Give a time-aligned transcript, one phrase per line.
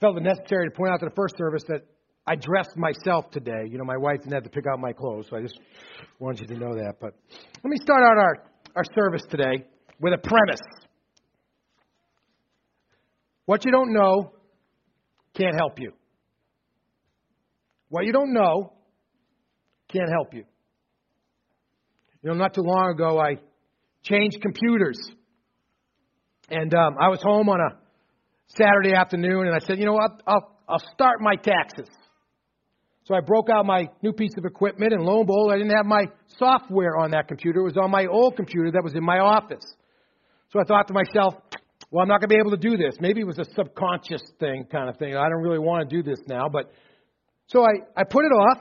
[0.00, 1.82] felt it necessary to point out to the first service that
[2.26, 3.66] I dressed myself today.
[3.68, 5.58] You know, my wife didn't have to pick out my clothes, so I just
[6.18, 6.94] wanted you to know that.
[7.00, 7.14] But
[7.62, 8.44] let me start out our,
[8.76, 9.64] our service today
[10.00, 10.60] with a premise.
[13.46, 14.32] What you don't know
[15.34, 15.92] can't help you.
[17.88, 18.72] What you don't know
[19.92, 20.44] can't help you.
[22.22, 23.36] You know, not too long ago, I
[24.02, 24.98] changed computers.
[26.48, 27.76] And um, I was home on a
[28.56, 31.88] Saturday afternoon, and I said, you know what, I'll, I'll start my taxes.
[33.04, 35.76] So I broke out my new piece of equipment, and lo and behold, I didn't
[35.76, 36.06] have my
[36.38, 37.60] software on that computer.
[37.60, 39.64] It was on my old computer that was in my office.
[40.52, 41.34] So I thought to myself,
[41.90, 42.96] well, I'm not going to be able to do this.
[43.00, 45.16] Maybe it was a subconscious thing kind of thing.
[45.16, 46.48] I don't really want to do this now.
[46.48, 46.72] But
[47.46, 48.58] so I, I put it off.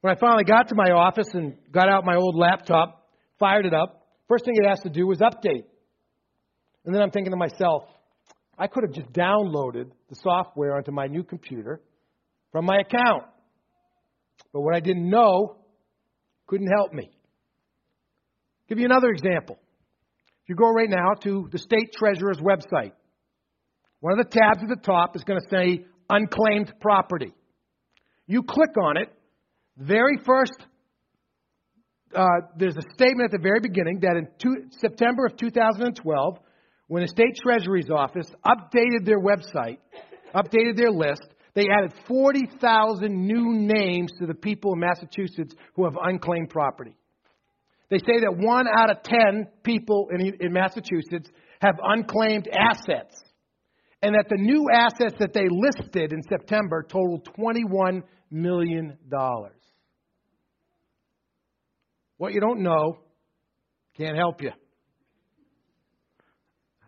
[0.00, 3.08] When I finally got to my office and got out my old laptop,
[3.40, 5.64] fired it up, first thing it has to do was update.
[6.84, 7.84] And then I'm thinking to myself,
[8.58, 11.80] I could have just downloaded the software onto my new computer
[12.52, 13.24] from my account.
[14.52, 15.56] But what I didn't know
[16.46, 17.10] couldn't help me.
[18.68, 19.58] Give you another example.
[20.42, 22.92] If you go right now to the state treasurer's website,
[24.00, 27.32] one of the tabs at the top is going to say unclaimed property.
[28.26, 29.08] You click on it,
[29.76, 30.52] very first,
[32.14, 32.24] uh,
[32.56, 36.38] there's a statement at the very beginning that in two, September of 2012,
[36.88, 39.78] when the state treasury's office updated their website,
[40.34, 45.94] updated their list, they added 40,000 new names to the people in Massachusetts who have
[46.02, 46.96] unclaimed property.
[47.90, 53.14] They say that one out of 10 people in, in Massachusetts have unclaimed assets,
[54.02, 58.98] and that the new assets that they listed in September totaled $21 million.
[62.16, 62.98] What you don't know
[63.96, 64.50] can't help you.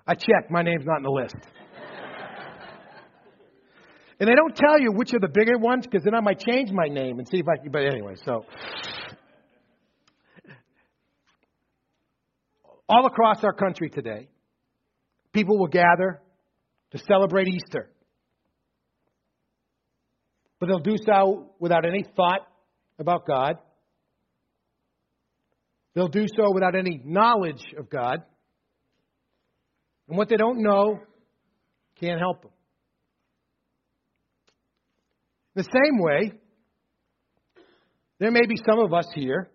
[0.07, 1.35] I checked, my name's not in the list.
[4.21, 6.71] and they don't tell you which are the bigger ones because then I might change
[6.71, 7.73] my name and see if I can.
[7.73, 8.45] But anyway, so
[12.89, 14.29] all across our country today,
[15.33, 16.23] people will gather
[16.93, 17.91] to celebrate Easter.
[20.61, 22.47] But they'll do so without any thought
[22.99, 23.57] about God.
[25.95, 28.23] They'll do so without any knowledge of God.
[30.09, 31.01] And what they don't know
[31.99, 32.51] can't help them.
[35.55, 36.33] The same way,
[38.19, 39.51] there may be some of us here,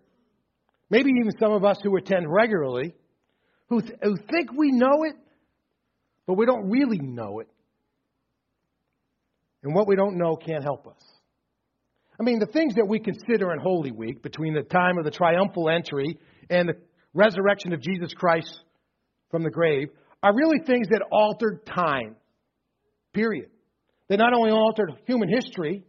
[0.90, 2.94] maybe even some of us who attend regularly,
[3.68, 5.14] who, th- who think we know it,
[6.26, 7.48] but we don't really know it.
[9.62, 11.02] And what we don't know can't help us.
[12.18, 15.10] I mean, the things that we consider in Holy Week, between the time of the
[15.10, 16.18] triumphal entry
[16.50, 16.74] and the
[17.14, 18.60] resurrection of Jesus Christ
[19.30, 19.88] from the grave,
[20.22, 22.16] are really things that altered time.
[23.12, 23.50] Period.
[24.08, 25.84] They not only altered human history,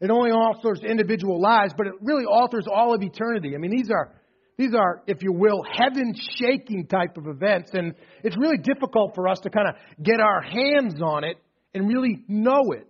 [0.00, 3.54] it only alters individual lives, but it really alters all of eternity.
[3.54, 4.12] I mean, these are
[4.58, 7.70] these are, if you will, heaven shaking type of events.
[7.74, 7.94] And
[8.24, 11.36] it's really difficult for us to kind of get our hands on it
[11.74, 12.88] and really know it.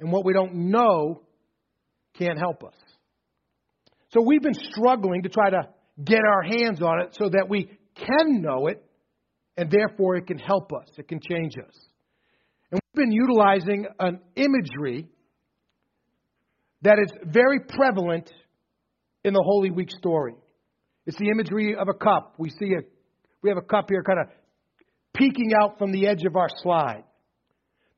[0.00, 1.22] And what we don't know
[2.18, 2.74] can't help us.
[4.12, 5.68] So we've been struggling to try to
[6.02, 8.84] get our hands on it so that we can know it
[9.58, 11.74] and therefore it can help us, it can change us.
[12.70, 15.08] And we've been utilizing an imagery
[16.82, 18.30] that is very prevalent
[19.24, 20.34] in the Holy Week story.
[21.06, 22.34] It's the imagery of a cup.
[22.38, 22.82] We see a,
[23.42, 24.26] we have a cup here kind of
[25.12, 27.02] peeking out from the edge of our slide.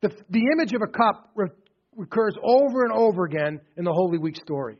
[0.00, 1.48] The, the image of a cup re-
[1.94, 4.78] recurs over and over again in the Holy Week story.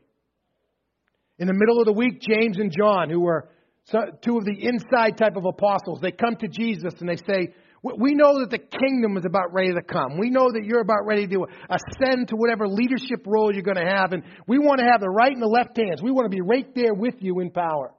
[1.37, 3.49] In the middle of the week, James and John, who were
[3.91, 7.53] two of the inside type of apostles, they come to Jesus and they say,
[7.83, 10.19] we know that the kingdom is about ready to come.
[10.19, 13.91] We know that you're about ready to ascend to whatever leadership role you're going to
[13.91, 14.13] have.
[14.13, 16.01] And we want to have the right and the left hands.
[16.01, 17.91] We want to be right there with you in power.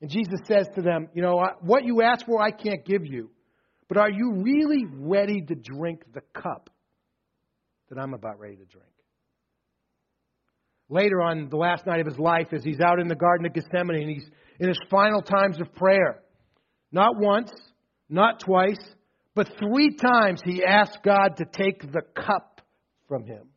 [0.00, 3.30] And Jesus says to them, You know, what you ask for, I can't give you.
[3.88, 6.70] But are you really ready to drink the cup
[7.90, 8.88] that I'm about ready to drink?
[10.88, 13.52] Later on, the last night of his life, as he's out in the Garden of
[13.52, 16.22] Gethsemane and he's in his final times of prayer,
[16.92, 17.52] not once,
[18.08, 18.78] not twice,
[19.34, 22.62] but three times he asked God to take the cup
[23.08, 23.48] from him.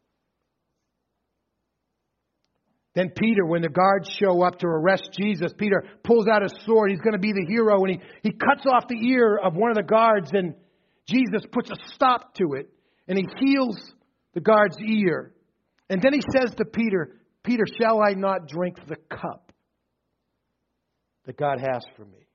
[2.95, 6.89] Then Peter, when the guards show up to arrest Jesus, Peter pulls out his sword.
[6.89, 9.69] He's going to be the hero, and he, he cuts off the ear of one
[9.69, 10.55] of the guards, and
[11.07, 12.69] Jesus puts a stop to it,
[13.07, 13.77] and he heals
[14.33, 15.33] the guard's ear.
[15.89, 19.48] And then he says to Peter, Peter, shall I not drink the cup
[21.29, 22.25] that God has for me?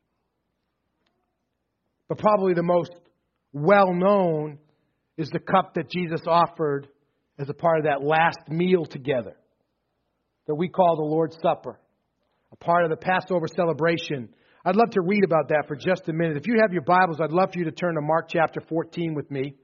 [2.09, 2.93] But probably the most
[3.53, 4.59] well known
[5.17, 6.87] is the cup that Jesus offered
[7.37, 9.35] as a part of that last meal together
[10.47, 11.81] that we call the Lord's Supper,
[12.53, 14.29] a part of the Passover celebration.
[14.65, 16.37] I'd love to read about that for just a minute.
[16.37, 19.15] If you have your Bibles, I'd love for you to turn to Mark chapter 14
[19.15, 19.57] with me.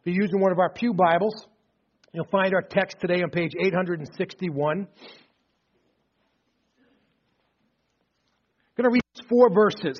[0.00, 1.48] If you're using one of our Pew Bibles,
[2.12, 4.86] you'll find our text today on page 861.
[8.80, 9.98] I'm going to read four verses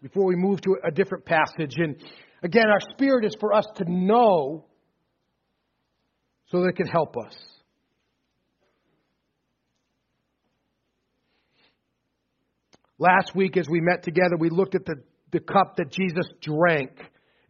[0.00, 1.74] before we move to a different passage.
[1.76, 2.02] And
[2.42, 4.64] again, our spirit is for us to know
[6.46, 7.36] so that it can help us.
[12.98, 14.94] Last week, as we met together, we looked at the,
[15.30, 16.92] the cup that Jesus drank.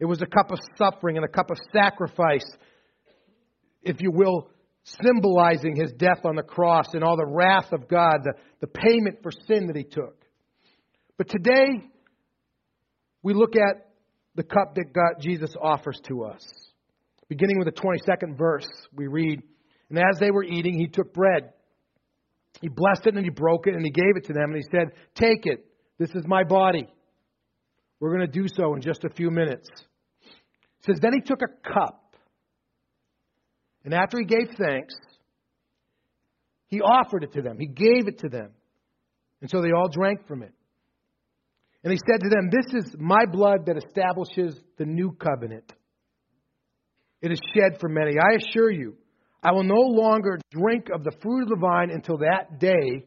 [0.01, 2.43] It was a cup of suffering and a cup of sacrifice,
[3.83, 4.49] if you will,
[4.83, 9.19] symbolizing his death on the cross and all the wrath of God, the, the payment
[9.23, 10.23] for sin that he took.
[11.17, 11.89] But today,
[13.21, 13.91] we look at
[14.35, 16.43] the cup that God, Jesus offers to us.
[17.29, 19.41] Beginning with the 22nd verse, we read,
[19.89, 21.53] And as they were eating, he took bread.
[22.61, 24.63] He blessed it and he broke it and he gave it to them and he
[24.71, 25.65] said, Take it.
[25.97, 26.87] This is my body.
[27.99, 29.69] We're going to do so in just a few minutes.
[29.69, 32.02] It says, Then he took a cup.
[33.83, 34.93] And after he gave thanks,
[36.67, 37.57] he offered it to them.
[37.59, 38.51] He gave it to them.
[39.41, 40.53] And so they all drank from it.
[41.83, 45.71] And he said to them, This is my blood that establishes the new covenant.
[47.21, 48.13] It is shed for many.
[48.17, 48.95] I assure you,
[49.43, 53.05] I will no longer drink of the fruit of the vine until that day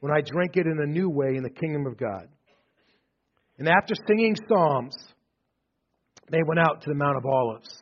[0.00, 2.28] when I drink it in a new way in the kingdom of God.
[3.58, 4.96] And after singing psalms,
[6.30, 7.77] they went out to the Mount of Olives.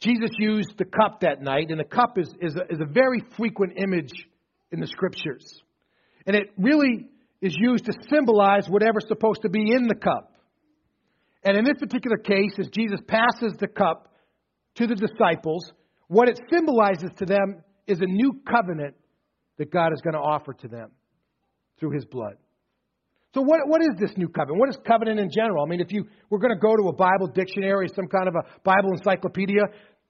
[0.00, 3.22] Jesus used the cup that night, and the cup is, is, a, is a very
[3.36, 4.12] frequent image
[4.70, 5.62] in the scriptures.
[6.26, 7.08] And it really
[7.40, 10.32] is used to symbolize whatever's supposed to be in the cup.
[11.42, 14.12] And in this particular case, as Jesus passes the cup
[14.76, 15.72] to the disciples,
[16.08, 18.94] what it symbolizes to them is a new covenant
[19.56, 20.90] that God is going to offer to them
[21.78, 22.36] through his blood.
[23.34, 24.58] So, what, what is this new covenant?
[24.58, 25.62] What is covenant in general?
[25.64, 28.34] I mean, if you were going to go to a Bible dictionary, some kind of
[28.34, 29.62] a Bible encyclopedia,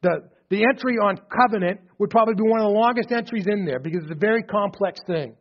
[0.03, 3.81] the, the entry on covenant would probably be one of the longest entries in there
[3.81, 5.35] because it's a very complex thing.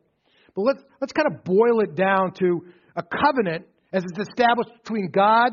[0.56, 2.62] But let's, let's kind of boil it down to
[2.96, 5.52] a covenant as it's established between God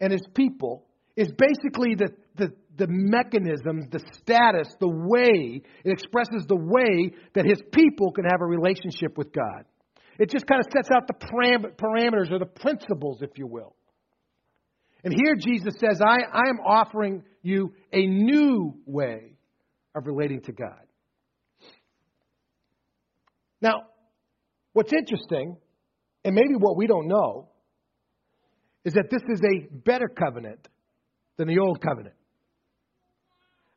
[0.00, 0.84] and his people
[1.16, 7.44] is basically the, the, the mechanisms, the status, the way, it expresses the way that
[7.44, 9.64] his people can have a relationship with God.
[10.18, 13.74] It just kind of sets out the param- parameters or the principles, if you will.
[15.02, 19.36] And here Jesus says, I, I am offering you a new way
[19.94, 20.80] of relating to God.
[23.60, 23.82] Now,
[24.72, 25.56] what's interesting,
[26.24, 27.48] and maybe what we don't know,
[28.84, 30.68] is that this is a better covenant
[31.36, 32.14] than the old covenant.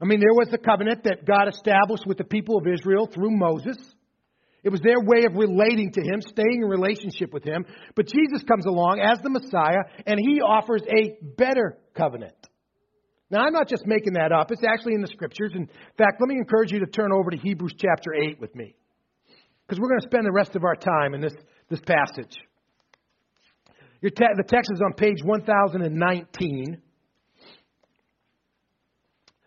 [0.01, 3.31] I mean, there was the covenant that God established with the people of Israel through
[3.31, 3.77] Moses.
[4.63, 7.65] It was their way of relating to Him, staying in relationship with Him.
[7.95, 12.35] But Jesus comes along as the Messiah, and He offers a better covenant.
[13.29, 14.51] Now, I'm not just making that up.
[14.51, 15.51] It's actually in the Scriptures.
[15.53, 15.67] In
[15.97, 18.75] fact, let me encourage you to turn over to Hebrews chapter 8 with me.
[19.65, 21.33] Because we're going to spend the rest of our time in this,
[21.69, 22.33] this passage.
[24.01, 26.81] Te- the text is on page 1019.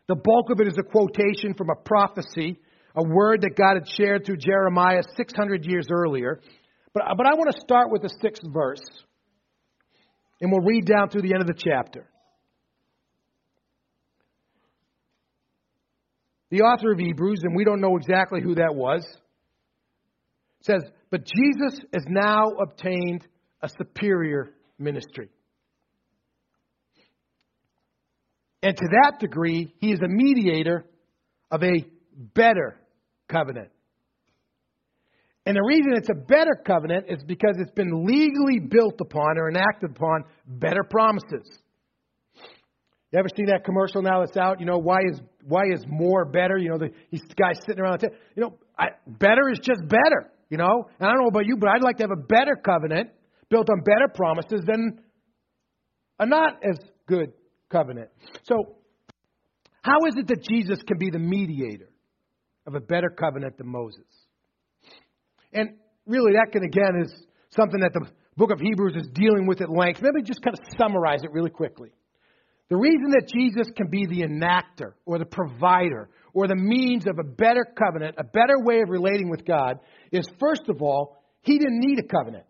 [0.08, 2.60] The bulk of it is a quotation from a prophecy,
[3.00, 6.40] a word that God had shared through Jeremiah 600 years earlier.
[6.92, 8.82] But, but I want to start with the sixth verse,
[10.40, 12.06] and we'll read down through the end of the chapter.
[16.50, 19.06] The author of Hebrews, and we don't know exactly who that was,
[20.62, 23.26] says, But Jesus has now obtained
[23.62, 25.28] a superior ministry.
[28.62, 30.84] And to that degree, he is a mediator
[31.50, 31.86] of a
[32.34, 32.79] better
[33.30, 33.70] covenant.
[35.46, 39.48] And the reason it's a better covenant is because it's been legally built upon or
[39.48, 41.48] enacted upon better promises.
[43.10, 44.60] You ever seen that commercial now that's out?
[44.60, 46.56] You know, why is why is more better?
[46.58, 48.16] You know, the these guys sitting around the table.
[48.36, 50.30] You know, I, better is just better.
[50.50, 52.54] You know, and I don't know about you, but I'd like to have a better
[52.54, 53.10] covenant
[53.48, 55.00] built on better promises than
[56.18, 56.76] a not as
[57.08, 57.32] good
[57.70, 58.10] covenant.
[58.44, 58.76] So,
[59.82, 61.89] how is it that Jesus can be the mediator
[62.70, 64.06] of a better covenant than Moses?
[65.52, 65.70] And
[66.06, 67.12] really, that can again is
[67.50, 70.00] something that the book of Hebrews is dealing with at length.
[70.02, 71.90] Let me just kind of summarize it really quickly.
[72.68, 77.18] The reason that Jesus can be the enactor or the provider or the means of
[77.18, 79.80] a better covenant, a better way of relating with God,
[80.12, 82.44] is first of all, he didn't need a covenant.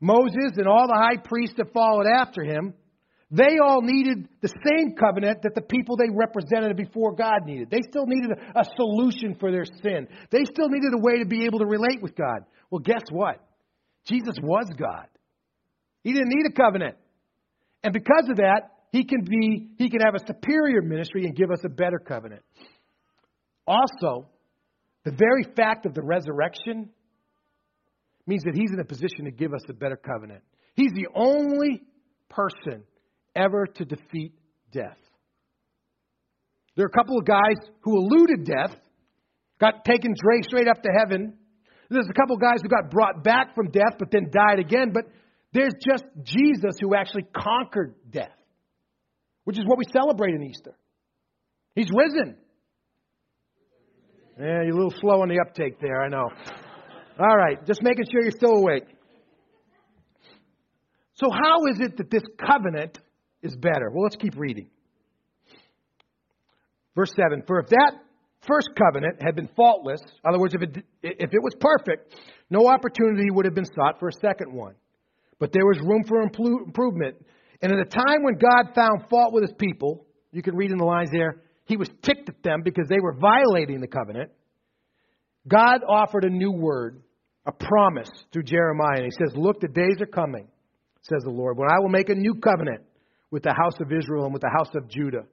[0.00, 2.72] Moses and all the high priests that followed after him,
[3.34, 7.68] they all needed the same covenant that the people they represented before God needed.
[7.68, 10.06] They still needed a, a solution for their sin.
[10.30, 12.46] They still needed a way to be able to relate with God.
[12.70, 13.40] Well, guess what?
[14.06, 15.08] Jesus was God.
[16.04, 16.96] He didn't need a covenant.
[17.82, 21.50] And because of that, he can be he can have a superior ministry and give
[21.50, 22.42] us a better covenant.
[23.66, 24.28] Also,
[25.04, 26.90] the very fact of the resurrection
[28.26, 30.42] means that he's in a position to give us a better covenant.
[30.76, 31.82] He's the only
[32.28, 32.84] person
[33.34, 34.32] ever to defeat
[34.72, 34.98] death.
[36.76, 38.76] There are a couple of guys who eluded death,
[39.60, 41.34] got taken straight up to heaven.
[41.88, 44.90] There's a couple of guys who got brought back from death but then died again.
[44.92, 45.04] But
[45.52, 48.36] there's just Jesus who actually conquered death,
[49.44, 50.76] which is what we celebrate in Easter.
[51.76, 52.36] He's risen.
[54.38, 56.28] Yeah, you're a little slow on the uptake there, I know.
[57.20, 58.86] All right, just making sure you're still awake.
[61.14, 62.98] So, how is it that this covenant
[63.44, 63.90] is better?
[63.92, 64.68] Well, let's keep reading.
[66.96, 67.92] Verse 7 For if that
[68.46, 72.14] first covenant had been faultless, in other words, if it, if it was perfect,
[72.50, 74.74] no opportunity would have been sought for a second one.
[75.38, 77.16] But there was room for improvement.
[77.60, 80.78] And at a time when God found fault with his people, you can read in
[80.78, 84.30] the lines there, he was ticked at them because they were violating the covenant.
[85.46, 87.02] God offered a new word,
[87.46, 88.96] a promise through Jeremiah.
[88.96, 90.48] And he says, Look, the days are coming,
[91.02, 92.82] says the Lord, when I will make a new covenant
[93.34, 95.24] with the house of Israel and with the house of Judah.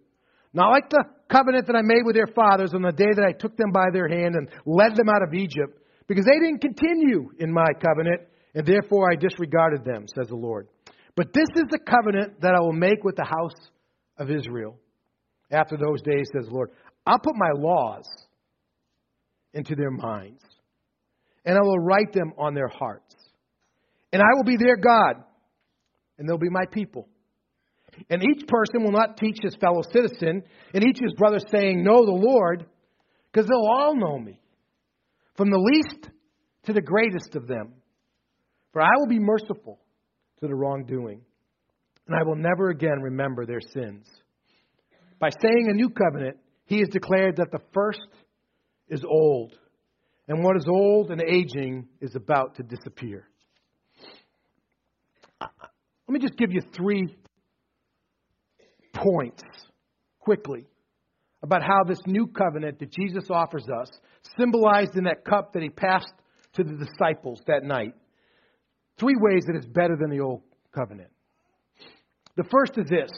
[0.54, 3.32] Not like the covenant that I made with their fathers on the day that I
[3.32, 5.78] took them by their hand and led them out of Egypt,
[6.08, 8.22] because they didn't continue in my covenant,
[8.56, 10.68] and therefore I disregarded them, says the Lord.
[11.16, 13.70] But this is the covenant that I will make with the house
[14.18, 14.78] of Israel.
[15.52, 16.72] After those days, says the Lord,
[17.06, 18.08] I'll put my laws
[19.54, 20.42] into their minds,
[21.46, 23.14] and I will write them on their hearts.
[24.12, 25.24] And I will be their God,
[26.18, 27.08] and they'll be my people.
[28.10, 30.44] And each person will not teach his fellow citizen,
[30.74, 32.66] and each his brother, saying, Know the Lord,
[33.32, 34.40] because they'll all know me,
[35.36, 36.10] from the least
[36.66, 37.74] to the greatest of them.
[38.74, 39.80] For I will be merciful
[40.40, 41.22] to the wrongdoing,
[42.08, 44.08] and I will never again remember their sins.
[45.20, 48.00] By saying a new covenant, he has declared that the first
[48.88, 49.54] is old,
[50.28, 53.28] and what is old and aging is about to disappear.
[55.40, 55.50] Let
[56.10, 57.16] me just give you three
[59.02, 59.44] points
[60.20, 60.66] quickly
[61.44, 63.90] about how this new covenant that Jesus offers us,
[64.38, 66.14] symbolized in that cup that he passed
[66.54, 67.94] to the disciples that night,
[69.00, 70.42] three ways that it's better than the old
[70.76, 71.10] covenant.
[72.38, 73.12] The first is this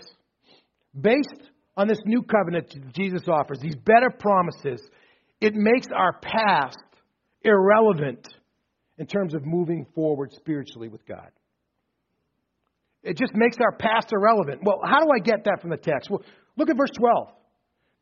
[0.99, 4.81] based on this new covenant that Jesus offers, these better promises,
[5.41, 6.77] it makes our past
[7.41, 8.27] irrelevant
[8.97, 11.29] in terms of moving forward spiritually with God.
[13.03, 14.61] It just makes our past irrelevant.
[14.63, 16.09] Well, how do I get that from the text?
[16.09, 16.23] Well,
[16.55, 17.27] look at verse 12.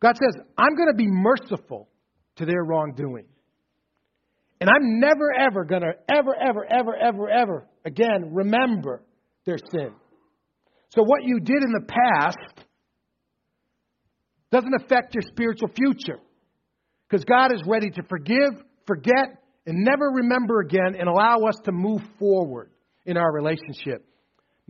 [0.01, 1.89] God says, I'm going to be merciful
[2.37, 3.25] to their wrongdoing.
[4.59, 9.01] And I'm never, ever going to, ever, ever, ever, ever, ever again remember
[9.45, 9.91] their sin.
[10.89, 12.67] So what you did in the past
[14.51, 16.19] doesn't affect your spiritual future.
[17.09, 21.71] Because God is ready to forgive, forget, and never remember again and allow us to
[21.71, 22.69] move forward
[23.05, 24.05] in our relationship.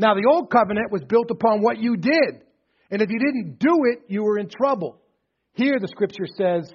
[0.01, 2.41] Now, the old covenant was built upon what you did.
[2.89, 4.99] And if you didn't do it, you were in trouble.
[5.53, 6.71] Here, the scripture says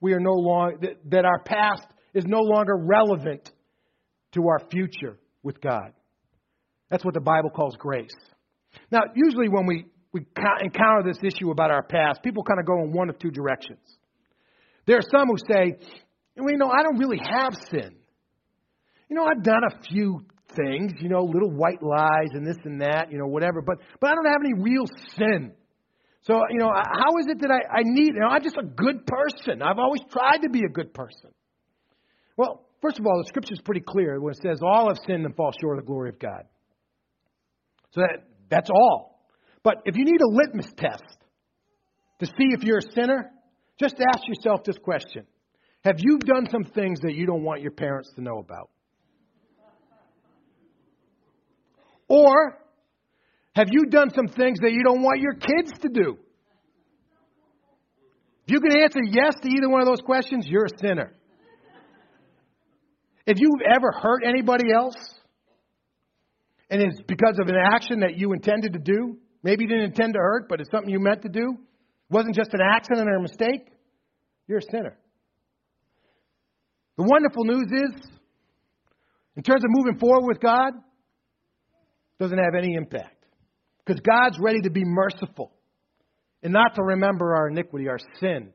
[0.00, 3.48] we are no longer, that, that our past is no longer relevant
[4.32, 5.92] to our future with God.
[6.90, 8.10] That's what the Bible calls grace.
[8.90, 10.26] Now, usually when we we
[10.60, 13.78] encounter this issue about our past, people kind of go in one of two directions.
[14.86, 15.76] There are some who say,
[16.36, 17.94] well, you know, I don't really have sin.
[19.08, 20.24] You know, I've done a few
[20.56, 24.10] things, you know, little white lies and this and that, you know, whatever, but but
[24.10, 24.84] I don't have any real
[25.16, 25.52] sin.
[26.22, 28.62] So, you know, how is it that I, I need, you know, I'm just a
[28.62, 29.62] good person.
[29.62, 31.30] I've always tried to be a good person.
[32.36, 35.24] Well, first of all, the scripture is pretty clear when it says all have sinned
[35.24, 36.44] and fall short of the glory of God.
[37.92, 39.24] So that, that's all.
[39.62, 41.04] But if you need a litmus test
[42.20, 43.30] to see if you're a sinner,
[43.78, 45.26] just ask yourself this question
[45.84, 48.70] Have you done some things that you don't want your parents to know about?
[52.10, 52.58] Or
[53.54, 56.18] have you done some things that you don't want your kids to do?
[58.46, 61.14] If you can answer yes to either one of those questions, you're a sinner.
[63.26, 64.96] If you've ever hurt anybody else,
[66.68, 70.14] and it's because of an action that you intended to do, Maybe you didn't intend
[70.14, 71.52] to hurt, but it's something you meant to do.
[71.52, 73.68] It wasn't just an accident or a mistake.
[74.46, 74.98] You're a sinner.
[76.98, 78.02] The wonderful news is,
[79.36, 80.72] in terms of moving forward with God,
[82.20, 83.16] doesn't have any impact.
[83.84, 85.52] Because God's ready to be merciful
[86.42, 88.52] and not to remember our iniquity, our sin,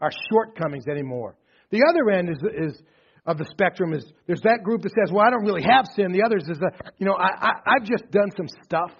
[0.00, 1.36] our shortcomings anymore.
[1.70, 2.82] The other end is, is
[3.26, 6.12] of the spectrum is there's that group that says, well, I don't really have sin.
[6.12, 8.92] The others is, that, you know, I, I, I've just done some stuff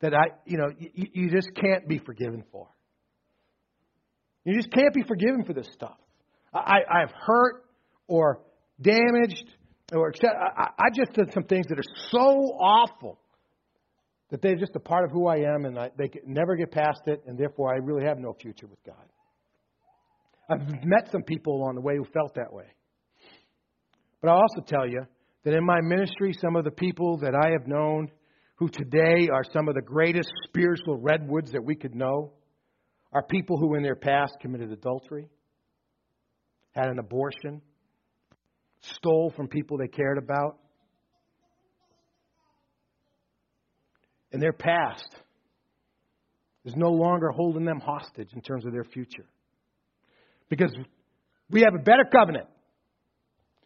[0.00, 2.68] that I, you know, you, you just can't be forgiven for.
[4.44, 5.96] You just can't be forgiven for this stuff.
[6.54, 7.64] I, I've hurt
[8.06, 8.40] or
[8.80, 9.44] damaged
[9.92, 13.18] or I, I just did some things that are so awful
[14.30, 17.00] that they're just a part of who I am and I, they never get past
[17.06, 18.94] it, and therefore I really have no future with God.
[20.50, 22.66] I've met some people along the way who felt that way.
[24.20, 25.02] But I'll also tell you
[25.44, 28.08] that in my ministry, some of the people that I have known
[28.56, 32.32] who today are some of the greatest spiritual redwoods that we could know
[33.12, 35.28] are people who in their past committed adultery,
[36.72, 37.62] had an abortion,
[38.80, 40.58] stole from people they cared about.
[44.32, 45.08] And their past
[46.64, 49.24] is no longer holding them hostage in terms of their future.
[50.48, 50.74] Because
[51.50, 52.46] we have a better covenant.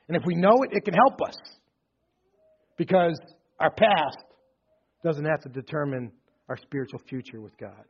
[0.09, 1.37] And if we know it, it can help us.
[2.77, 3.19] Because
[3.59, 4.19] our past
[5.05, 6.13] doesn't have to determine
[6.49, 7.85] our spiritual future with God.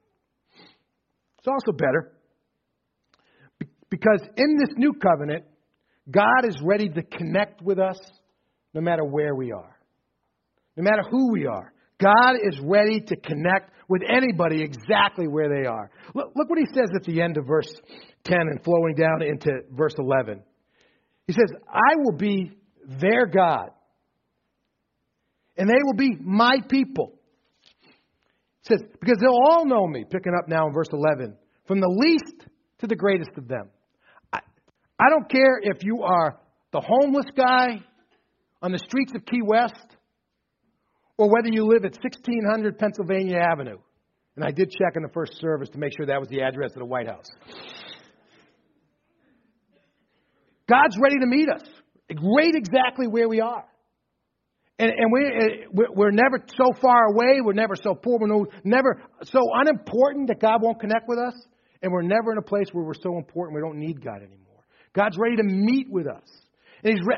[1.38, 2.12] It's also better
[3.90, 5.44] because in this new covenant,
[6.10, 7.98] God is ready to connect with us
[8.72, 9.76] no matter where we are,
[10.76, 11.72] no matter who we are.
[12.02, 15.90] God is ready to connect with anybody exactly where they are.
[16.14, 17.72] Look, look, what he says at the end of verse
[18.24, 20.42] 10 and flowing down into verse 11.
[21.26, 22.52] He says, I will be
[23.00, 23.70] their God,
[25.56, 27.12] and they will be my people.
[28.62, 31.88] He says, because they'll all know me, picking up now in verse 11, from the
[31.88, 33.68] least to the greatest of them.
[34.32, 34.40] I,
[34.98, 36.38] I don't care if you are
[36.72, 37.82] the homeless guy
[38.60, 39.96] on the streets of Key West
[41.16, 43.78] or whether you live at 1600 Pennsylvania Avenue.
[44.36, 46.70] And I did check in the first service to make sure that was the address
[46.72, 47.26] of the White House.
[50.68, 51.62] God's ready to meet us,
[52.10, 53.64] right exactly where we are.
[54.78, 59.02] And, and we, eh, we're never so far away, we're never so poor, we're never
[59.24, 61.34] so unimportant that God won't connect with us,
[61.82, 64.64] and we're never in a place where we're so important we don't need God anymore.
[64.94, 66.24] God's ready to meet with us.
[66.82, 67.16] And He's re-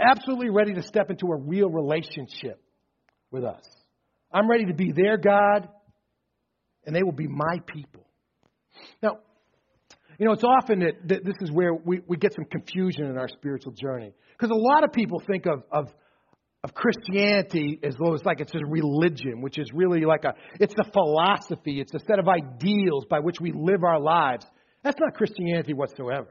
[0.00, 2.60] absolutely ready to step into a real relationship
[3.30, 3.64] with us.
[4.32, 5.68] I'm ready to be their God,
[6.84, 8.06] and they will be my people.
[9.02, 9.18] Now,
[10.18, 13.18] you know, it's often that, that this is where we, we get some confusion in
[13.18, 14.12] our spiritual journey.
[14.32, 15.88] Because a lot of people think of, of,
[16.64, 20.74] of Christianity as though it's like it's a religion, which is really like a, it's
[20.78, 24.46] a philosophy, it's a set of ideals by which we live our lives.
[24.82, 26.28] That's not Christianity whatsoever.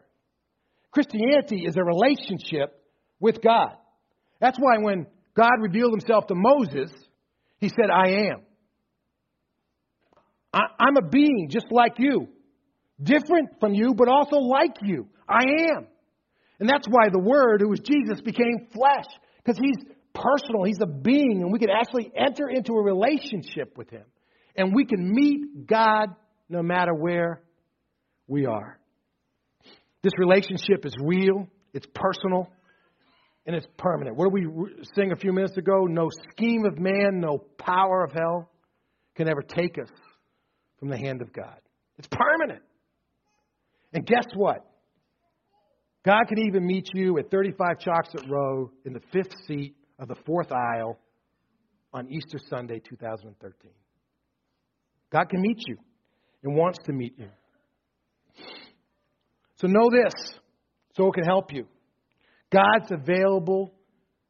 [0.91, 2.81] Christianity is a relationship
[3.19, 3.75] with God.
[4.39, 6.91] That's why when God revealed himself to Moses,
[7.59, 8.41] he said, I am.
[10.53, 12.27] I, I'm a being just like you.
[13.01, 15.07] Different from you, but also like you.
[15.27, 15.43] I
[15.73, 15.87] am.
[16.59, 19.05] And that's why the Word, who was Jesus, became flesh.
[19.43, 23.89] Because he's personal, he's a being, and we can actually enter into a relationship with
[23.89, 24.05] him.
[24.55, 26.15] And we can meet God
[26.47, 27.41] no matter where
[28.27, 28.79] we are.
[30.01, 32.49] This relationship is real, it's personal,
[33.45, 34.17] and it's permanent.
[34.17, 35.86] What did we sing a few minutes ago?
[35.86, 38.49] No scheme of man, no power of hell
[39.15, 39.89] can ever take us
[40.79, 41.60] from the hand of God.
[41.97, 42.63] It's permanent.
[43.93, 44.65] And guess what?
[46.05, 50.15] God can even meet you at 35 Chocolate Row in the fifth seat of the
[50.25, 50.99] fourth aisle
[51.93, 53.71] on Easter Sunday 2013.
[55.12, 55.77] God can meet you
[56.43, 57.29] and wants to meet you.
[59.55, 60.13] So know this
[60.95, 61.65] so it can help you.
[62.51, 63.73] God's available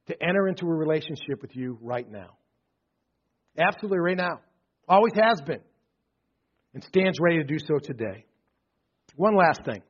[0.08, 2.38] to enter into a relationship with you right now.
[3.58, 4.42] Absolutely, right now.
[4.88, 5.62] Always has been.
[6.74, 8.26] And stands ready to do so today.
[9.16, 9.82] One last thing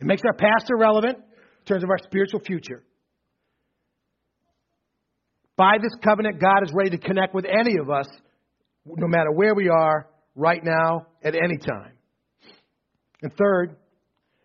[0.00, 2.82] it makes our past irrelevant in terms of our spiritual future.
[5.56, 8.06] By this covenant, God is ready to connect with any of us,
[8.84, 11.92] no matter where we are, right now, at any time.
[13.22, 13.76] And third,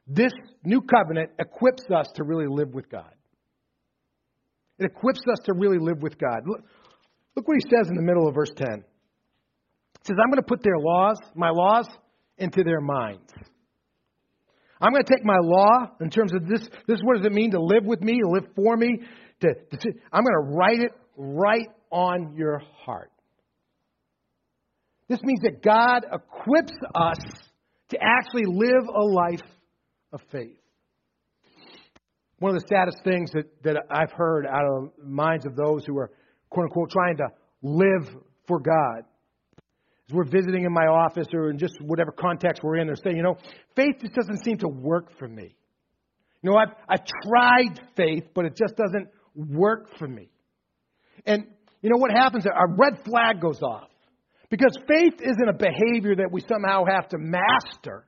[0.10, 0.32] this
[0.63, 3.13] new covenant equips us to really live with God.
[4.80, 6.39] It equips us to really live with God.
[6.45, 6.62] Look,
[7.36, 8.67] look what he says in the middle of verse 10.
[8.67, 11.88] He says, I'm going to put their laws, my laws,
[12.38, 13.32] into their minds.
[14.82, 16.62] I'm going to take my law in terms of this.
[16.88, 19.00] This what does it mean to live with me, to live for me.
[19.41, 23.12] To, to, I'm going to write it right on your heart.
[25.10, 27.17] This means that God equips us
[27.89, 29.41] to actually live a life
[30.12, 30.58] of faith.
[32.39, 35.86] One of the saddest things that, that I've heard out of the minds of those
[35.86, 36.12] who are
[36.50, 37.28] quote unquote, trying to
[37.62, 38.10] live
[38.48, 39.04] for God.
[40.10, 43.17] As we're visiting in my office or in just whatever context we're in, they're saying,
[43.17, 43.38] you know,
[43.76, 45.56] faith just doesn't seem to work for me.
[46.41, 50.30] You know, I've, I've tried faith, but it just doesn't work for me.
[51.26, 51.45] And
[51.82, 52.45] you know what happens?
[52.45, 53.89] A red flag goes off.
[54.50, 58.06] Because faith isn't a behavior that we somehow have to master.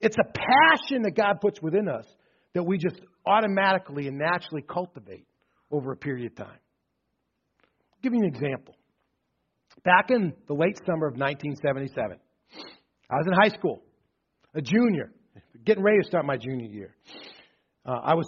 [0.00, 2.06] It's a passion that God puts within us
[2.54, 5.26] that we just automatically and naturally cultivate
[5.70, 6.58] over a period of time.
[7.92, 8.74] I'll give you an example.
[9.84, 12.18] Back in the late summer of 1977,
[13.10, 13.82] I was in high school,
[14.54, 15.12] a junior,
[15.64, 16.94] getting ready to start my junior year.
[17.84, 18.26] Uh, I was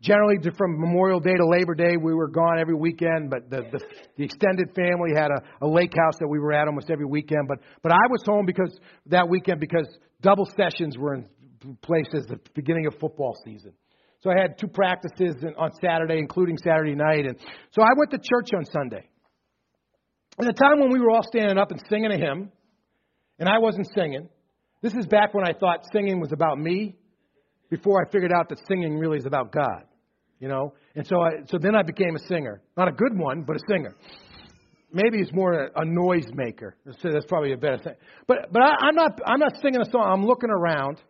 [0.00, 3.80] generally from Memorial Day to Labor Day, we were gone every weekend, but the, the,
[4.16, 7.48] the extended family had a, a lake house that we were at almost every weekend.
[7.48, 9.86] But, but I was home because that weekend because
[10.22, 11.26] double sessions were in
[11.82, 13.72] place as the beginning of football season.
[14.22, 17.26] So I had two practices on Saturday, including Saturday night.
[17.26, 17.38] And
[17.70, 19.08] so I went to church on Sunday.
[20.38, 22.50] And the time when we were all standing up and singing a hymn,
[23.38, 24.28] and I wasn't singing,
[24.82, 26.96] this is back when I thought singing was about me,
[27.70, 29.84] before I figured out that singing really is about God
[30.40, 30.74] you know.
[30.96, 33.60] And so I, so then I became a singer, not a good one, but a
[33.68, 33.94] singer.
[34.92, 36.76] Maybe it's more a, a noise maker.
[36.84, 37.94] So that's probably a better thing.
[38.26, 40.10] But but I, I'm not I'm not singing a song.
[40.12, 41.00] I'm looking around,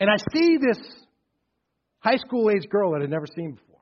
[0.00, 0.78] and I see this
[1.98, 3.80] high school age girl that I'd never seen before.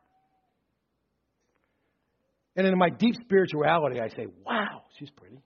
[2.56, 5.38] And in my deep spirituality, I say, "Wow, she's pretty."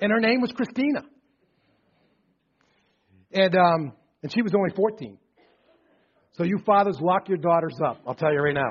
[0.00, 1.02] And her name was Christina.
[3.32, 5.18] And um, and she was only 14.
[6.36, 8.02] So you fathers, lock your daughters up.
[8.06, 8.70] I'll tell you right now.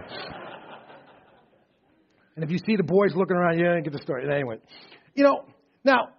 [2.35, 4.31] and if you see the boys looking around, you get the story.
[4.31, 4.57] Anyway,
[5.15, 5.45] you know,
[5.83, 6.09] now,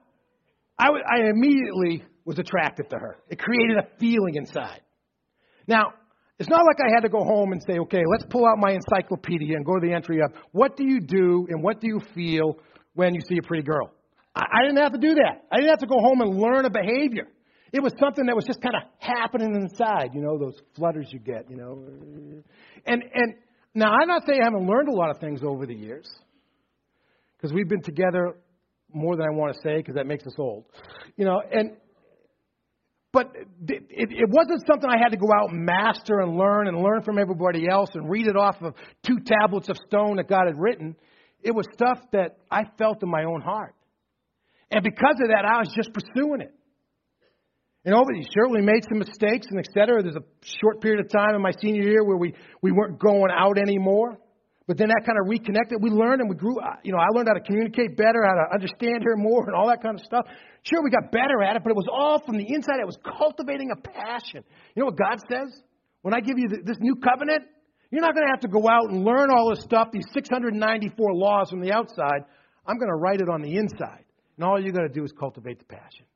[0.76, 3.18] I, w- I immediately was attracted to her.
[3.28, 4.80] It created a feeling inside.
[5.68, 5.92] Now,
[6.38, 8.72] it's not like I had to go home and say, okay, let's pull out my
[8.72, 12.00] encyclopedia and go to the entry of what do you do and what do you
[12.14, 12.58] feel
[12.94, 13.92] when you see a pretty girl.
[14.34, 15.44] I, I didn't have to do that.
[15.52, 17.28] I didn't have to go home and learn a behavior.
[17.76, 21.18] It was something that was just kind of happening inside, you know, those flutters you
[21.18, 21.84] get, you know.
[22.86, 23.34] And and
[23.74, 26.08] now I'm not saying I haven't learned a lot of things over the years,
[27.36, 28.38] because we've been together
[28.94, 30.64] more than I want to say, because that makes us old,
[31.18, 31.42] you know.
[31.52, 31.76] And
[33.12, 36.78] but it, it, wasn't something I had to go out and master and learn and
[36.78, 38.74] learn from everybody else and read it off of
[39.06, 40.96] two tablets of stone that God had written.
[41.42, 43.74] It was stuff that I felt in my own heart.
[44.70, 46.55] And because of that, I was just pursuing it.
[47.86, 50.02] You know, but he certainly made some mistakes and et cetera.
[50.02, 50.26] There's a
[50.60, 54.18] short period of time in my senior year where we, we weren't going out anymore.
[54.66, 55.78] But then that kind of reconnected.
[55.80, 56.58] We learned and we grew.
[56.58, 59.54] Uh, you know, I learned how to communicate better, how to understand her more, and
[59.54, 60.26] all that kind of stuff.
[60.64, 62.80] Sure, we got better at it, but it was all from the inside.
[62.80, 64.42] It was cultivating a passion.
[64.74, 65.54] You know what God says?
[66.02, 67.44] When I give you this new covenant,
[67.92, 71.14] you're not going to have to go out and learn all this stuff, these 694
[71.14, 72.26] laws from the outside.
[72.66, 74.02] I'm going to write it on the inside.
[74.36, 76.06] And all you're going to do is cultivate the passion.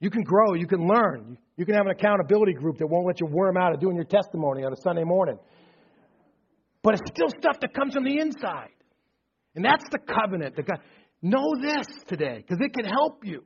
[0.00, 1.38] You can grow, you can learn.
[1.56, 4.04] You can have an accountability group that won't let you worm out of doing your
[4.04, 5.38] testimony on a Sunday morning.
[6.82, 8.68] But it's still stuff that comes from the inside.
[9.54, 10.80] And that's the covenant that God.
[11.22, 13.44] Know this today, because it can help you.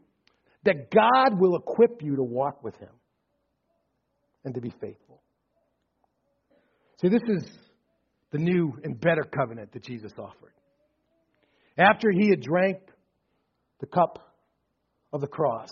[0.65, 2.91] That God will equip you to walk with Him
[4.45, 5.23] and to be faithful.
[7.01, 7.49] See, this is
[8.33, 10.53] the new and better covenant that Jesus offered.
[11.79, 12.79] After He had drank
[13.79, 14.35] the cup
[15.13, 15.71] of the cross,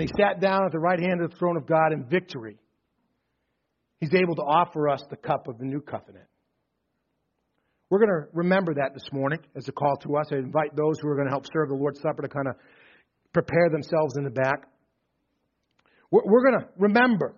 [0.00, 2.56] and he sat down at the right hand of the throne of God in victory.
[3.98, 6.24] He's able to offer us the cup of the new covenant.
[7.90, 10.28] We're going to remember that this morning as a call to us.
[10.32, 12.54] I invite those who are going to help serve the Lord's Supper to kind of
[13.34, 14.68] prepare themselves in the back.
[16.10, 17.34] We're going to remember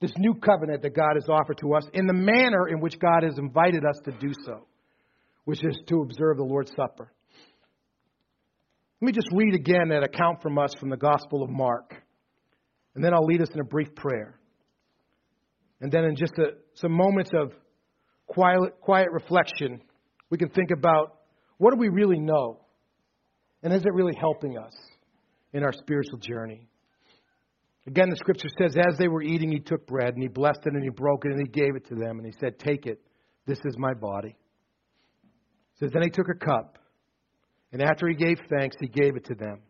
[0.00, 3.22] this new covenant that God has offered to us in the manner in which God
[3.22, 4.66] has invited us to do so,
[5.44, 7.12] which is to observe the Lord's Supper.
[9.00, 12.02] Let me just read again that account from us from the Gospel of Mark.
[12.94, 14.40] And then I'll lead us in a brief prayer.
[15.82, 17.52] And then, in just a, some moments of
[18.26, 19.82] quiet, quiet reflection,
[20.30, 21.18] we can think about
[21.58, 22.60] what do we really know?
[23.62, 24.72] And is it really helping us
[25.52, 26.66] in our spiritual journey?
[27.86, 30.72] Again, the scripture says, As they were eating, he took bread, and he blessed it,
[30.72, 33.00] and he broke it, and he gave it to them, and he said, Take it.
[33.46, 34.30] This is my body.
[35.74, 36.78] It says, Then he took a cup.
[37.72, 39.60] And after he gave thanks, he gave it to them.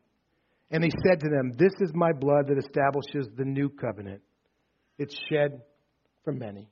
[0.71, 4.21] And he said to them, This is my blood that establishes the new covenant.
[4.99, 5.63] It's shed
[6.25, 6.69] for many,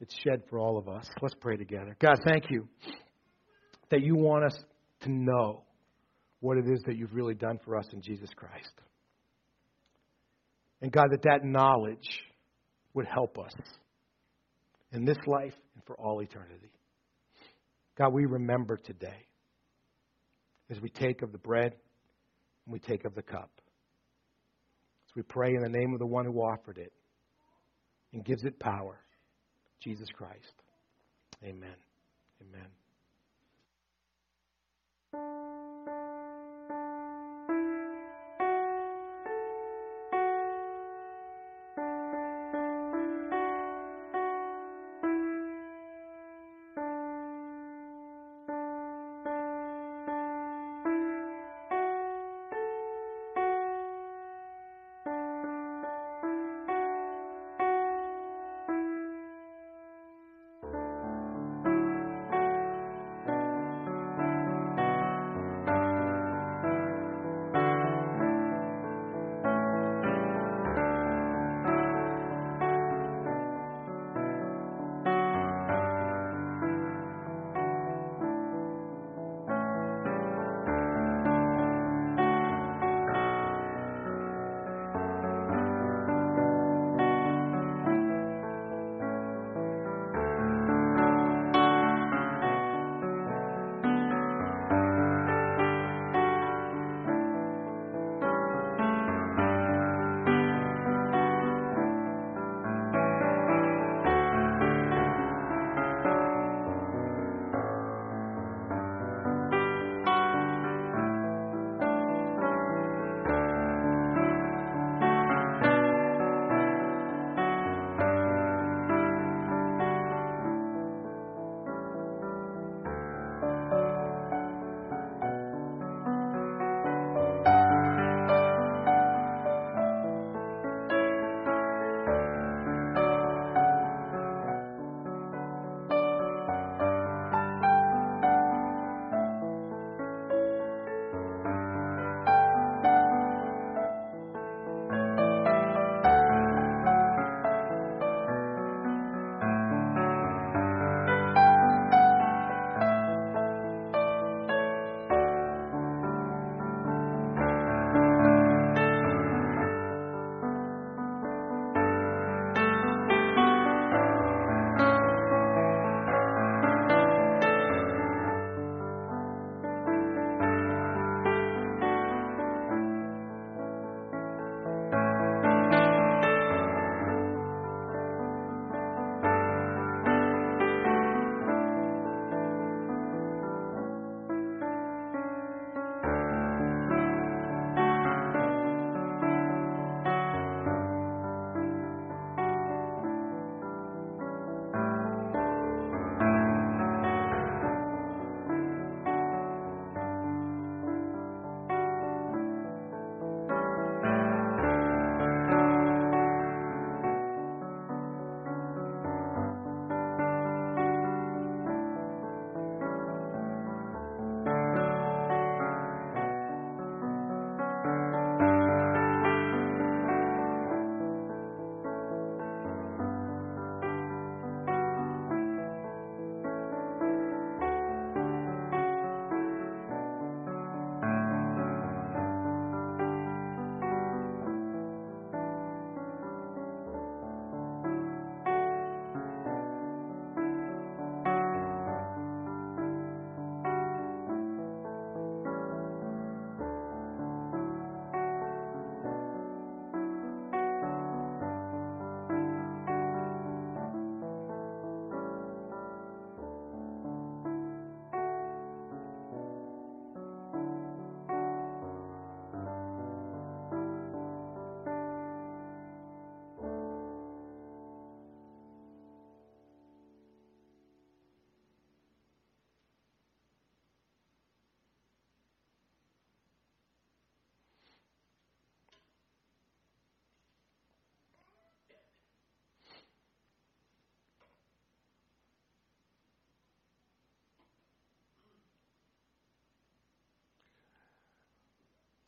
[0.00, 1.08] it's shed for all of us.
[1.22, 1.96] Let's pray together.
[2.00, 2.68] God, thank you
[3.90, 4.58] that you want us
[5.02, 5.62] to know
[6.40, 8.72] what it is that you've really done for us in Jesus Christ.
[10.80, 12.22] And God, that that knowledge
[12.94, 13.52] would help us
[14.92, 16.72] in this life and for all eternity.
[17.98, 19.26] God, we remember today
[20.70, 21.74] as we take of the bread
[22.66, 23.50] and we take of the cup.
[25.08, 26.92] As we pray in the name of the one who offered it
[28.12, 28.98] and gives it power,
[29.80, 30.54] Jesus Christ.
[31.42, 31.74] Amen.
[35.12, 35.49] Amen.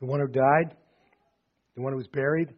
[0.03, 0.75] The one who died,
[1.77, 2.49] the one who was buried,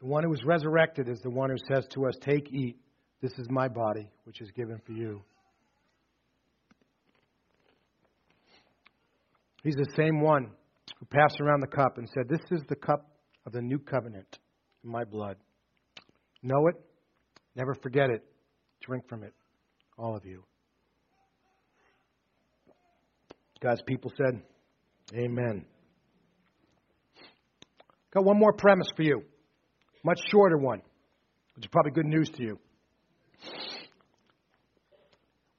[0.00, 2.76] the one who was resurrected is the one who says to us, Take, eat,
[3.20, 5.20] this is my body, which is given for you.
[9.64, 10.52] He's the same one
[11.00, 13.10] who passed around the cup and said, This is the cup
[13.44, 14.38] of the new covenant
[14.84, 15.36] in my blood.
[16.44, 16.76] Know it,
[17.56, 18.22] never forget it,
[18.80, 19.34] drink from it,
[19.98, 20.44] all of you.
[23.60, 24.40] God's people said,
[25.16, 25.64] Amen.
[28.12, 29.22] Got one more premise for you,
[30.04, 30.80] much shorter one,
[31.54, 32.58] which is probably good news to you.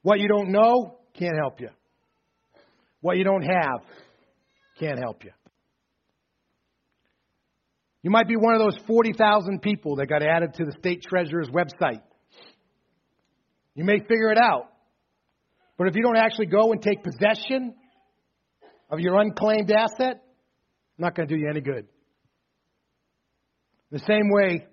[0.01, 1.69] What you don't know can't help you.
[3.01, 3.81] What you don't have
[4.79, 5.31] can't help you.
[8.01, 11.49] You might be one of those 40,000 people that got added to the state treasurer's
[11.49, 12.01] website.
[13.75, 14.71] You may figure it out.
[15.77, 17.75] But if you don't actually go and take possession
[18.89, 21.88] of your unclaimed asset, I'm not going to do you any good.
[23.91, 24.67] The same way,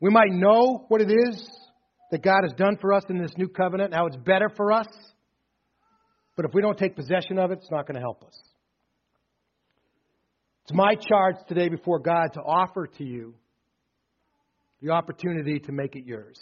[0.00, 1.48] we might know what it is
[2.10, 4.88] that God has done for us in this new covenant, how it's better for us,
[6.36, 8.38] but if we don't take possession of it, it's not going to help us.
[10.64, 13.34] It's my charge today before God to offer to you
[14.82, 16.38] the opportunity to make it yours.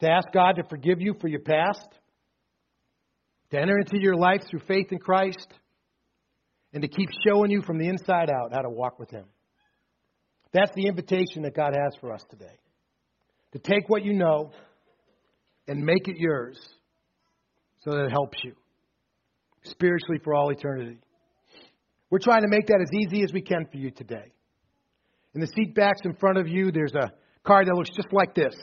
[0.00, 1.88] To ask God to forgive you for your past,
[3.50, 5.46] to enter into your life through faith in Christ,
[6.76, 9.24] and to keep showing you from the inside out how to walk with Him.
[10.52, 12.52] That's the invitation that God has for us today.
[13.52, 14.50] To take what you know
[15.66, 16.58] and make it yours
[17.82, 18.52] so that it helps you
[19.62, 20.98] spiritually for all eternity.
[22.10, 24.34] We're trying to make that as easy as we can for you today.
[25.34, 27.10] In the seat backs in front of you, there's a
[27.42, 28.54] card that looks just like this.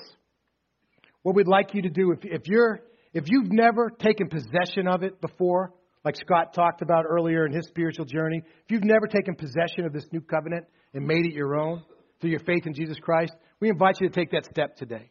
[1.23, 2.80] What we'd like you to do, if, if you're
[3.12, 7.65] if you've never taken possession of it before, like Scott talked about earlier in his
[7.67, 11.55] spiritual journey, if you've never taken possession of this new covenant and made it your
[11.55, 11.83] own
[12.19, 15.09] through your faith in Jesus Christ, we invite you to take that step today.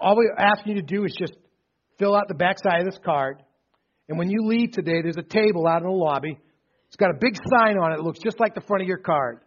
[0.00, 1.34] All we're asking you to do is just
[1.98, 3.42] fill out the backside of this card.
[4.08, 6.38] And when you leave today, there's a table out in the lobby.
[6.88, 8.98] It's got a big sign on it that looks just like the front of your
[8.98, 9.40] card.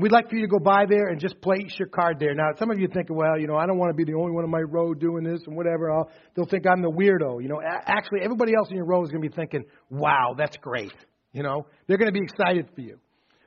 [0.00, 2.34] We'd like for you to go by there and just place your card there.
[2.34, 4.16] Now, some of you are thinking, well, you know, I don't want to be the
[4.16, 5.90] only one in my row doing this and whatever.
[5.90, 7.42] I'll, they'll think I'm the weirdo.
[7.42, 10.56] You know, actually, everybody else in your row is going to be thinking, wow, that's
[10.58, 10.92] great.
[11.32, 12.98] You know, they're going to be excited for you.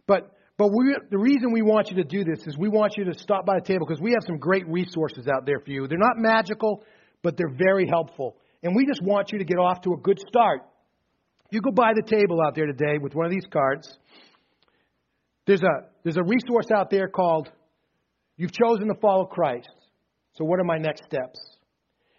[0.07, 3.05] But but we, the reason we want you to do this is we want you
[3.05, 5.87] to stop by the table because we have some great resources out there for you.
[5.87, 6.83] They're not magical,
[7.23, 8.37] but they're very helpful.
[8.61, 10.61] And we just want you to get off to a good start.
[11.49, 13.97] You go by the table out there today with one of these cards.
[15.45, 17.49] There's a, there's a resource out there called
[18.37, 19.69] You've Chosen to Follow Christ.
[20.33, 21.39] So, what are my next steps?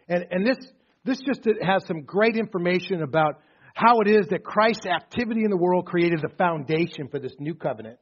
[0.08, 0.58] And, and this,
[1.04, 3.40] this just has some great information about
[3.74, 7.54] how it is that Christ's activity in the world created the foundation for this new
[7.54, 7.98] covenant.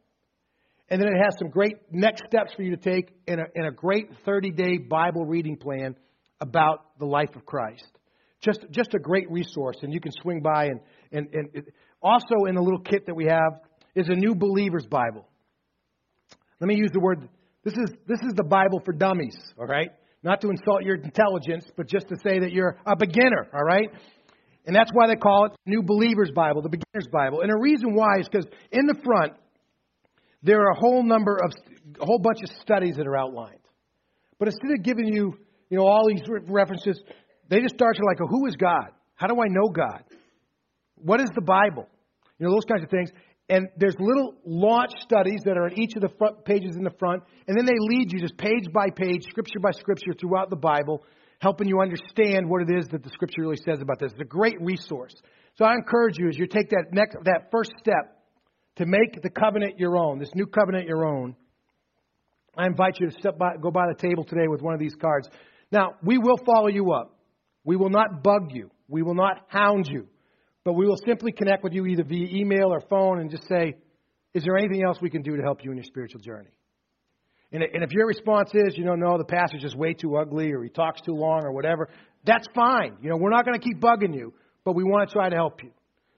[0.88, 3.64] And then it has some great next steps for you to take in a, in
[3.64, 5.94] a great 30 day Bible reading plan
[6.40, 7.86] about the life of Christ.
[8.40, 10.64] Just, just a great resource, and you can swing by.
[10.66, 10.80] And,
[11.12, 11.64] and, and
[12.02, 13.60] also, in the little kit that we have,
[13.94, 15.26] is a New Believer's Bible.
[16.60, 17.28] Let me use the word
[17.64, 19.90] this is, this is the Bible for dummies, all right?
[20.22, 23.90] Not to insult your intelligence, but just to say that you're a beginner, all right?
[24.66, 27.40] And that's why they call it New Believer's Bible, the Beginner's Bible.
[27.40, 29.34] And the reason why is because in the front,
[30.42, 31.52] there are a whole number of,
[32.00, 33.60] a whole bunch of studies that are outlined.
[34.38, 35.36] But instead of giving you,
[35.68, 36.98] you know, all these references,
[37.48, 38.88] they just start to like, who is God?
[39.16, 40.02] How do I know God?
[40.96, 41.86] What is the Bible?
[42.38, 43.10] You know, those kinds of things.
[43.50, 46.94] And there's little launch studies that are in each of the front pages in the
[47.00, 50.56] front, and then they lead you just page by page, scripture by scripture throughout the
[50.56, 51.04] Bible,
[51.40, 54.12] helping you understand what it is that the scripture really says about this.
[54.12, 55.14] It's a great resource.
[55.58, 58.22] So I encourage you as you take that next that first step
[58.76, 61.34] to make the covenant your own, this new covenant your own,
[62.56, 64.94] I invite you to step by, go by the table today with one of these
[64.94, 65.28] cards.
[65.72, 67.18] Now, we will follow you up.
[67.64, 68.70] We will not bug you.
[68.86, 70.06] We will not hound you.
[70.70, 73.74] But we will simply connect with you either via email or phone and just say,
[74.34, 76.50] is there anything else we can do to help you in your spiritual journey?
[77.50, 80.62] And, if your response is, you know, no, the pastor's just way too ugly or
[80.62, 81.88] he talks too long or whatever,
[82.24, 82.98] that's fine.
[83.02, 84.32] You know, we're not going to keep bugging you,
[84.64, 85.70] but we want to try to help you.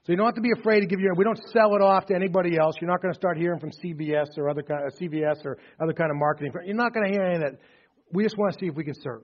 [0.05, 1.15] So you don't have to be afraid to give your.
[1.15, 2.75] We don't sell it off to anybody else.
[2.79, 5.57] You're not going to start hearing from CBS or other kind of uh, CVS or
[5.81, 6.53] other kind of marketing.
[6.63, 7.59] You're not going to hear any of that.
[8.11, 9.23] We just want to see if we can serve.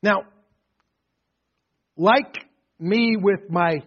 [0.00, 0.26] Now,
[1.96, 2.46] like
[2.78, 3.78] me with my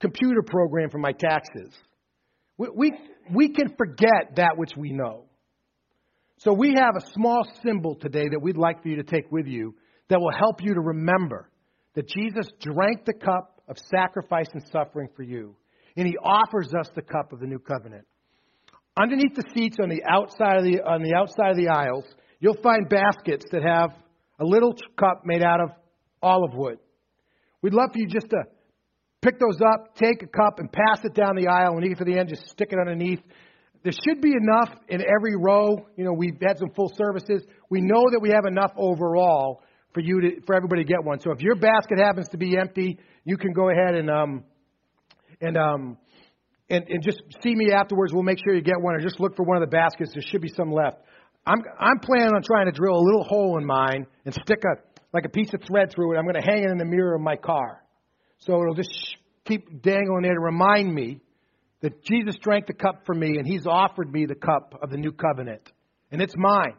[0.00, 1.72] computer program for my taxes,
[2.56, 2.92] we, we,
[3.32, 5.24] we can forget that which we know.
[6.38, 9.46] So we have a small symbol today that we'd like for you to take with
[9.46, 9.74] you
[10.08, 11.48] that will help you to remember
[11.94, 15.56] that Jesus drank the cup of sacrifice and suffering for you.
[15.96, 18.04] And he offers us the cup of the new covenant.
[19.00, 22.04] Underneath the seats on the outside of the, on the, outside of the aisles,
[22.40, 23.90] you'll find baskets that have
[24.40, 25.70] a little cup made out of
[26.22, 26.78] olive wood.
[27.64, 28.42] We'd love for you just to
[29.22, 31.74] pick those up, take a cup, and pass it down the aisle.
[31.74, 33.22] When you get to the end, just stick it underneath.
[33.82, 35.78] there should be enough in every row.
[35.96, 37.42] You know, we've had some full services.
[37.70, 39.62] We know that we have enough overall
[39.94, 41.20] for you to, for everybody to get one.
[41.20, 44.44] So if your basket happens to be empty, you can go ahead and, um,
[45.40, 45.96] and, um,
[46.68, 48.12] and, and just see me afterwards.
[48.12, 50.10] We'll make sure you get one or just look for one of the baskets.
[50.12, 50.98] There should be some left.
[51.46, 54.93] I'm, I'm planning on trying to drill a little hole in mine and stick a,
[55.14, 56.18] like a piece of thread through it.
[56.18, 57.82] I'm going to hang it in the mirror of my car.
[58.38, 61.20] So it'll just keep dangling there to remind me
[61.80, 64.96] that Jesus drank the cup for me and he's offered me the cup of the
[64.96, 65.70] new covenant.
[66.10, 66.74] And it's mine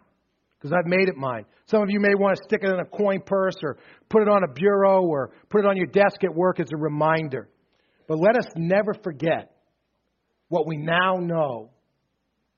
[0.59, 1.45] because I've made it mine.
[1.67, 3.77] Some of you may want to stick it in a coin purse or
[4.09, 6.77] put it on a bureau or put it on your desk at work as a
[6.77, 7.47] reminder.
[8.07, 9.51] But let us never forget
[10.49, 11.69] what we now know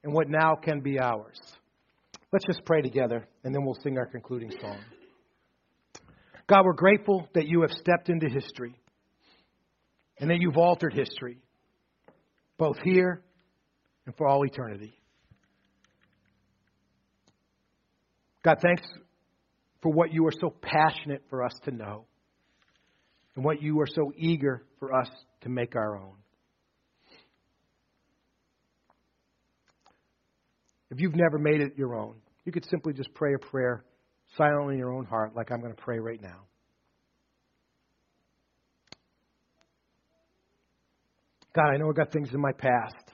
[0.04, 1.40] and what now can be ours.
[2.34, 4.80] Let's just pray together and then we'll sing our concluding song.
[6.48, 8.74] God, we're grateful that you have stepped into history
[10.20, 11.40] and that you've altered history,
[12.58, 13.22] both here
[14.06, 14.98] and for all eternity.
[18.44, 18.84] God, thanks
[19.82, 22.06] for what you are so passionate for us to know
[23.36, 25.10] and what you are so eager for us
[25.42, 26.16] to make our own.
[30.90, 33.84] If you've never made it your own, you could simply just pray a prayer
[34.38, 36.46] silently in your own heart, like I'm going to pray right now.
[41.56, 43.12] God, I know I've got things in my past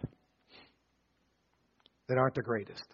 [2.09, 2.86] that aren't the greatest.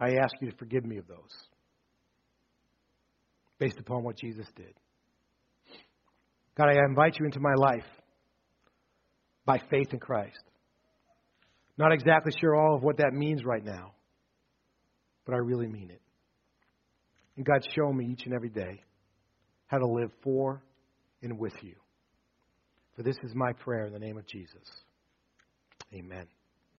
[0.00, 1.16] I ask you to forgive me of those
[3.58, 4.72] based upon what Jesus did.
[6.56, 7.84] God, I invite you into my life
[9.44, 10.42] by faith in Christ.
[11.76, 13.92] Not exactly sure all of what that means right now,
[15.30, 16.02] but I really mean it.
[17.36, 18.82] And God, show me each and every day
[19.68, 20.60] how to live for
[21.22, 21.76] and with you.
[22.96, 24.68] For this is my prayer in the name of Jesus.
[25.94, 26.26] Amen.